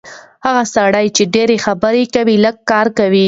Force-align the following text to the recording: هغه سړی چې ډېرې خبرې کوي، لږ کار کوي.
هغه 0.45 0.63
سړی 0.75 1.05
چې 1.15 1.23
ډېرې 1.33 1.57
خبرې 1.65 2.03
کوي، 2.13 2.35
لږ 2.45 2.55
کار 2.71 2.87
کوي. 2.99 3.19